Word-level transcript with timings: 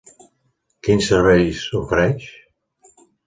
Quins 0.87 1.09
serveis 1.11 1.61
ofereix? 1.81 2.27